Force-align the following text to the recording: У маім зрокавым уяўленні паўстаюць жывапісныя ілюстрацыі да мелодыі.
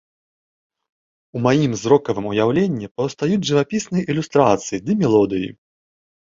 У 1.39 1.41
маім 1.47 1.71
зрокавым 1.81 2.25
уяўленні 2.31 2.87
паўстаюць 2.97 3.47
жывапісныя 3.51 4.03
ілюстрацыі 4.15 4.83
да 4.89 4.97
мелодыі. 5.05 5.49